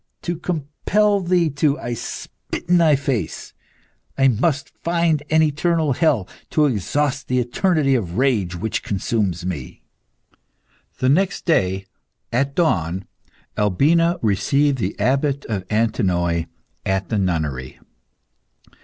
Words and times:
To 0.23 0.35
compel 0.35 1.19
Thee 1.21 1.51
to, 1.51 1.77
I 1.77 1.93
spit 1.93 2.67
in 2.67 2.79
Thy 2.79 2.95
face. 2.95 3.53
I 4.17 4.29
must 4.29 4.69
find 4.83 5.21
an 5.29 5.43
eternal 5.43 5.93
hell, 5.93 6.27
to 6.49 6.65
exhaust 6.65 7.27
the 7.27 7.37
eternity 7.37 7.93
of 7.93 8.17
rage 8.17 8.55
which 8.55 8.81
consumes 8.81 9.45
me." 9.45 9.83
The 10.97 11.09
next 11.09 11.45
day, 11.45 11.85
at 12.33 12.55
dawn, 12.55 13.05
Albina 13.55 14.17
received 14.23 14.79
the 14.79 14.99
Abbot 14.99 15.45
of 15.45 15.65
Antinoe 15.69 16.45
at 16.83 17.09
the 17.09 17.19
nunnery. 17.19 17.77